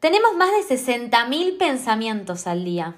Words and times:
Tenemos 0.00 0.36
más 0.36 0.50
de 0.52 0.76
60.000 0.76 1.58
pensamientos 1.58 2.46
al 2.46 2.64
día. 2.64 2.94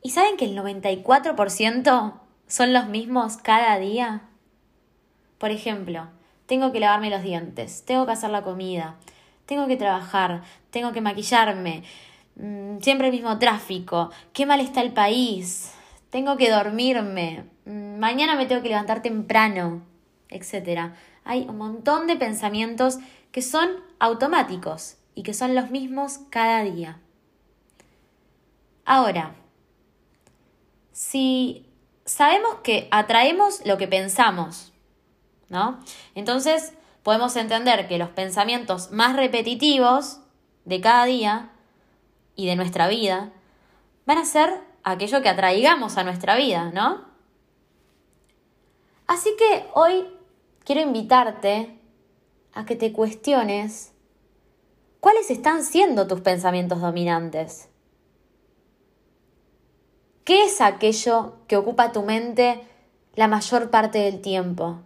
¿Y 0.00 0.12
saben 0.12 0.38
que 0.38 0.46
el 0.46 0.56
94% 0.56 2.14
son 2.46 2.72
los 2.72 2.88
mismos 2.88 3.36
cada 3.36 3.78
día? 3.78 4.22
Por 5.36 5.50
ejemplo, 5.50 6.08
tengo 6.46 6.72
que 6.72 6.80
lavarme 6.80 7.10
los 7.10 7.22
dientes, 7.22 7.84
tengo 7.84 8.06
que 8.06 8.12
hacer 8.12 8.30
la 8.30 8.40
comida, 8.40 8.94
tengo 9.44 9.66
que 9.66 9.76
trabajar, 9.76 10.40
tengo 10.70 10.92
que 10.92 11.02
maquillarme, 11.02 11.82
mm, 12.36 12.78
siempre 12.80 13.08
el 13.08 13.12
mismo 13.12 13.38
tráfico, 13.38 14.10
qué 14.32 14.46
mal 14.46 14.60
está 14.60 14.80
el 14.80 14.94
país, 14.94 15.70
tengo 16.08 16.38
que 16.38 16.50
dormirme, 16.50 17.44
mm, 17.66 17.98
mañana 17.98 18.36
me 18.36 18.46
tengo 18.46 18.62
que 18.62 18.70
levantar 18.70 19.02
temprano, 19.02 19.82
etc. 20.30 20.94
Hay 21.24 21.42
un 21.46 21.58
montón 21.58 22.06
de 22.06 22.16
pensamientos 22.16 23.00
que 23.32 23.42
son 23.42 23.68
automáticos 23.98 24.96
y 25.14 25.22
que 25.22 25.34
son 25.34 25.54
los 25.54 25.70
mismos 25.70 26.18
cada 26.30 26.62
día. 26.62 27.00
Ahora, 28.84 29.34
si 30.92 31.66
sabemos 32.04 32.56
que 32.62 32.88
atraemos 32.90 33.64
lo 33.64 33.78
que 33.78 33.88
pensamos, 33.88 34.72
¿no? 35.48 35.80
Entonces 36.14 36.74
podemos 37.02 37.36
entender 37.36 37.88
que 37.88 37.98
los 37.98 38.10
pensamientos 38.10 38.90
más 38.90 39.16
repetitivos 39.16 40.20
de 40.64 40.80
cada 40.80 41.04
día 41.04 41.50
y 42.36 42.46
de 42.46 42.56
nuestra 42.56 42.88
vida 42.88 43.30
van 44.06 44.18
a 44.18 44.24
ser 44.24 44.60
aquello 44.82 45.22
que 45.22 45.28
atraigamos 45.28 45.96
a 45.96 46.04
nuestra 46.04 46.36
vida, 46.36 46.70
¿no? 46.72 47.04
Así 49.06 49.30
que 49.38 49.66
hoy 49.74 50.06
quiero 50.64 50.80
invitarte 50.80 51.78
a 52.52 52.64
que 52.64 52.76
te 52.76 52.92
cuestiones 52.92 53.93
¿Cuáles 55.04 55.30
están 55.30 55.64
siendo 55.64 56.06
tus 56.06 56.22
pensamientos 56.22 56.80
dominantes? 56.80 57.68
¿Qué 60.24 60.44
es 60.44 60.62
aquello 60.62 61.34
que 61.46 61.58
ocupa 61.58 61.92
tu 61.92 62.00
mente 62.00 62.62
la 63.14 63.28
mayor 63.28 63.68
parte 63.68 63.98
del 63.98 64.22
tiempo? 64.22 64.78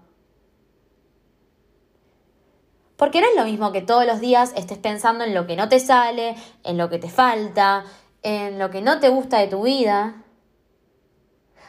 Porque 2.97 3.21
no 3.21 3.29
es 3.29 3.37
lo 3.37 3.45
mismo 3.45 3.71
que 3.71 3.81
todos 3.81 4.07
los 4.07 4.19
días 4.19 4.53
estés 4.57 4.79
pensando 4.79 5.23
en 5.23 5.35
lo 5.35 5.47
que 5.47 5.55
no 5.55 5.69
te 5.69 5.79
sale, 5.79 6.35
en 6.65 6.79
lo 6.79 6.91
que 6.91 6.99
te 6.99 7.11
falta, 7.11 7.85
en 8.25 8.59
lo 8.59 8.71
que 8.71 8.83
no 8.83 8.99
te 8.99 9.11
gusta 9.11 9.39
de 9.39 9.47
tu 9.47 9.63
vida, 9.63 10.25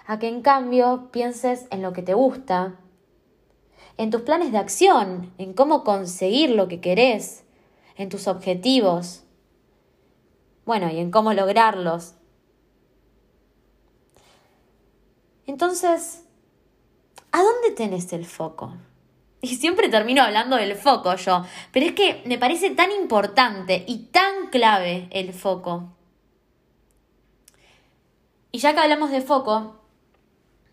a 0.08 0.17
que 0.17 0.27
en 0.27 0.42
cambio 0.42 1.09
pienses 1.11 1.67
en 1.70 1.83
lo 1.83 1.94
que 1.94 2.02
te 2.02 2.16
gusta, 2.16 2.80
en 3.97 4.09
tus 4.09 4.22
planes 4.22 4.52
de 4.52 4.58
acción, 4.58 5.36
en 5.38 5.53
cómo 5.53 5.83
conseguir 5.83 6.50
lo 6.50 6.67
que 6.67 6.81
querés, 6.81 7.44
en 8.00 8.08
tus 8.08 8.28
objetivos, 8.28 9.23
bueno, 10.66 10.89
y 10.89 11.00
en 11.00 11.11
cómo 11.11 11.33
lograrlos. 11.33 12.14
Entonces, 15.45 16.23
¿a 17.33 17.43
dónde 17.43 17.71
tenés 17.76 18.11
el 18.14 18.26
foco? 18.26 18.73
Y 19.42 19.55
siempre 19.55 19.88
termino 19.88 20.21
hablando 20.21 20.58
del 20.58 20.76
foco 20.76 21.15
yo, 21.15 21.45
pero 21.71 21.86
es 21.86 21.93
que 21.93 22.21
me 22.26 22.38
parece 22.38 22.71
tan 22.71 22.92
importante 22.92 23.86
y 23.88 24.08
tan 24.08 24.48
clave 24.49 25.08
el 25.11 25.33
foco. 25.33 25.93
Y 28.52 28.59
ya 28.59 28.73
que 28.73 28.82
hablamos 28.82 29.11
de 29.11 29.21
foco, 29.21 29.77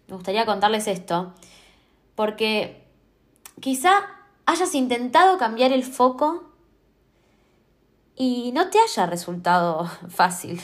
me 0.08 0.16
gustaría 0.16 0.46
contarles 0.46 0.88
esto, 0.88 1.32
porque 2.16 2.84
quizá 3.60 4.04
hayas 4.46 4.74
intentado 4.74 5.38
cambiar 5.38 5.70
el 5.70 5.84
foco 5.84 6.45
y 8.16 8.50
no 8.52 8.70
te 8.70 8.78
haya 8.80 9.06
resultado 9.06 9.84
fácil. 10.08 10.60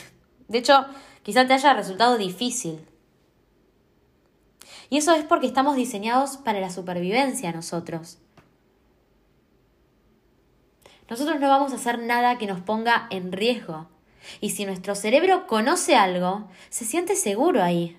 De 0.47 0.57
hecho, 0.57 0.85
quizá 1.21 1.47
te 1.47 1.53
haya 1.53 1.73
resultado 1.73 2.17
difícil. 2.17 2.85
Y 4.89 4.97
eso 4.97 5.13
es 5.13 5.23
porque 5.23 5.47
estamos 5.47 5.75
diseñados 5.75 6.37
para 6.37 6.59
la 6.59 6.69
supervivencia 6.69 7.51
nosotros. 7.51 8.17
Nosotros 11.09 11.39
no 11.39 11.49
vamos 11.49 11.71
a 11.71 11.75
hacer 11.75 11.99
nada 11.99 12.37
que 12.37 12.47
nos 12.47 12.61
ponga 12.61 13.07
en 13.09 13.31
riesgo. 13.31 13.87
Y 14.39 14.51
si 14.51 14.65
nuestro 14.65 14.95
cerebro 14.95 15.47
conoce 15.47 15.95
algo, 15.95 16.49
se 16.69 16.85
siente 16.85 17.15
seguro 17.15 17.61
ahí. 17.61 17.97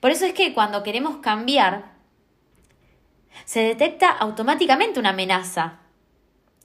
Por 0.00 0.10
eso 0.10 0.26
es 0.26 0.32
que 0.32 0.54
cuando 0.54 0.82
queremos 0.82 1.18
cambiar, 1.18 1.92
se 3.44 3.60
detecta 3.60 4.10
automáticamente 4.10 5.00
una 5.00 5.10
amenaza 5.10 5.80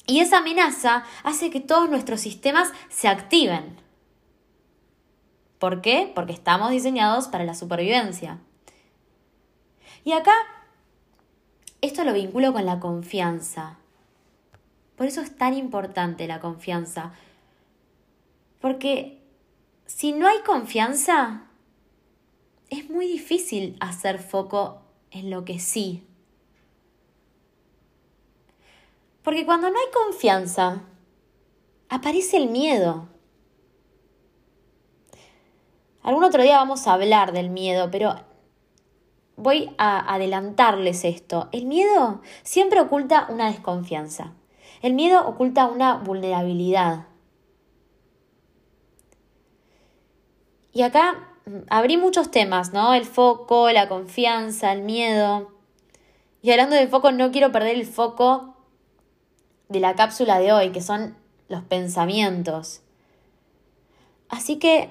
y 0.05 0.19
esa 0.19 0.39
amenaza 0.39 1.03
hace 1.23 1.49
que 1.49 1.61
todos 1.61 1.89
nuestros 1.89 2.19
sistemas 2.19 2.71
se 2.89 3.07
activen. 3.07 3.77
¿Por 5.59 5.81
qué? 5.81 6.11
Porque 6.13 6.33
estamos 6.33 6.71
diseñados 6.71 7.27
para 7.27 7.45
la 7.45 7.55
supervivencia. 7.55 8.39
Y 10.03 10.11
acá, 10.11 10.33
esto 11.81 12.03
lo 12.03 12.11
vinculo 12.11 12.51
con 12.51 12.65
la 12.65 12.81
confianza. 12.81 13.77
Por 14.97 15.07
eso 15.07 15.21
es 15.21 15.37
tan 15.37 15.53
importante 15.53 16.27
la 16.27 16.41
confianza. 16.41 17.13
Porque 18.59 19.21
si 19.85 20.11
no 20.11 20.27
hay 20.27 20.41
confianza, 20.41 21.43
es 22.69 22.89
muy 22.89 23.07
difícil 23.07 23.77
hacer 23.79 24.19
foco 24.19 24.81
en 25.11 25.29
lo 25.29 25.45
que 25.45 25.59
sí 25.59 26.05
Porque 29.23 29.45
cuando 29.45 29.69
no 29.69 29.79
hay 29.79 29.85
confianza, 29.93 30.81
aparece 31.89 32.37
el 32.37 32.49
miedo. 32.49 33.07
Algún 36.01 36.25
otro 36.25 36.43
día 36.43 36.57
vamos 36.57 36.85
a 36.85 36.93
hablar 36.93 37.31
del 37.31 37.49
miedo, 37.49 37.89
pero 37.89 38.15
voy 39.37 39.73
a 39.77 40.13
adelantarles 40.13 41.05
esto. 41.05 41.47
El 41.53 41.65
miedo 41.65 42.21
siempre 42.43 42.81
oculta 42.81 43.27
una 43.29 43.49
desconfianza. 43.49 44.33
El 44.81 44.93
miedo 44.93 45.25
oculta 45.25 45.67
una 45.67 45.95
vulnerabilidad. 45.95 47.07
Y 50.73 50.81
acá 50.81 51.29
mm, 51.45 51.59
abrí 51.69 51.95
muchos 51.95 52.31
temas, 52.31 52.73
¿no? 52.73 52.93
El 52.93 53.05
foco, 53.05 53.71
la 53.71 53.87
confianza, 53.87 54.73
el 54.73 54.81
miedo. 54.81 55.51
Y 56.41 56.51
hablando 56.51 56.75
de 56.75 56.87
foco, 56.87 57.13
no 57.13 57.31
quiero 57.31 57.53
perder 57.53 57.77
el 57.77 57.85
foco 57.85 58.53
de 59.69 59.79
la 59.79 59.95
cápsula 59.95 60.39
de 60.39 60.53
hoy, 60.53 60.71
que 60.71 60.81
son 60.81 61.15
los 61.49 61.63
pensamientos. 61.63 62.81
Así 64.29 64.57
que 64.57 64.89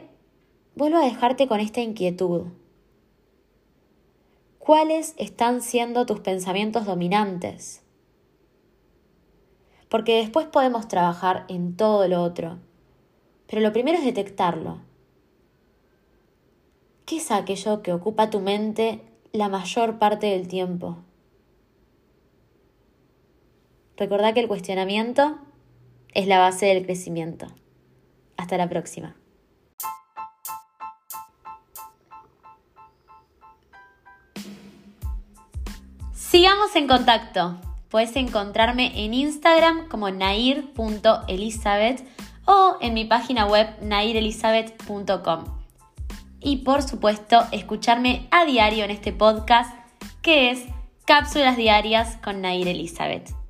vuelvo 0.75 0.99
a 0.99 1.05
dejarte 1.05 1.49
con 1.49 1.61
esta 1.61 1.81
inquietud. 1.81 2.47
¿Cuáles 4.59 5.15
están 5.17 5.61
siendo 5.61 6.07
tus 6.07 6.21
pensamientos 6.21 6.87
dominantes? 6.87 7.83
Porque 9.89 10.19
después 10.19 10.47
podemos 10.47 10.87
trabajar 10.87 11.45
en 11.49 11.77
todo 11.77 12.07
lo 12.07 12.23
otro. 12.23 12.59
Pero 13.49 13.61
lo 13.61 13.73
primero 13.73 13.99
es 13.99 14.05
detectarlo. 14.05 14.79
¿Qué 17.05 17.17
es 17.17 17.31
aquello 17.31 17.83
que 17.83 17.93
ocupa 17.93 18.31
tu 18.31 18.41
mente 18.41 19.03
la 19.33 19.49
mayor 19.49 19.99
parte 19.99 20.29
del 20.29 20.47
tiempo? 20.47 20.99
Recordá 24.03 24.35
que 24.35 24.41
el 24.41 24.49
cuestionamiento 24.49 25.39
es 26.13 26.27
la 26.27 26.41
base 26.41 26.67
del 26.67 26.85
crecimiento. 26.85 27.47
Hasta 28.37 28.57
la 28.57 28.69
próxima. 28.69 29.15
Sigamos 36.13 36.75
en 36.75 36.89
contacto. 36.89 37.61
Puedes 37.91 38.17
encontrarme 38.17 39.05
en 39.05 39.15
Instagram 39.15 39.87
como 39.87 40.11
nair.elizabeth 40.11 42.05
o 42.45 42.79
en 42.81 42.95
mi 42.95 43.05
página 43.05 43.47
web 43.47 43.69
nairelizabeth.com. 43.83 45.45
Y 46.41 46.57
por 46.65 46.83
supuesto, 46.83 47.45
escucharme 47.53 48.27
a 48.33 48.47
diario 48.47 48.85
en 48.85 48.91
este 48.91 49.13
podcast 49.13 49.73
que 50.23 50.51
es 50.51 50.65
Cápsulas 51.07 51.57
Diarias 51.57 52.17
con 52.17 52.41
Nair 52.41 52.67
Elizabeth. 52.67 53.42